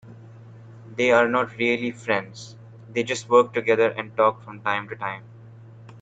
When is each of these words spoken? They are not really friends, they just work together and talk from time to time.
They 0.95 1.11
are 1.11 1.27
not 1.27 1.57
really 1.57 1.91
friends, 1.91 2.55
they 2.89 3.03
just 3.03 3.29
work 3.29 3.53
together 3.53 3.91
and 3.91 4.17
talk 4.17 4.43
from 4.43 4.59
time 4.61 4.89
to 4.89 4.95
time. 4.95 5.25